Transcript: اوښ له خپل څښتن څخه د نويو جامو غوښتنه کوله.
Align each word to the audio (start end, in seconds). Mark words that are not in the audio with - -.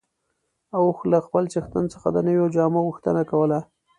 اوښ 0.77 0.97
له 1.11 1.19
خپل 1.25 1.43
څښتن 1.53 1.85
څخه 1.93 2.07
د 2.11 2.17
نويو 2.27 2.45
جامو 2.55 2.79
غوښتنه 2.87 3.21
کوله. 3.31 3.59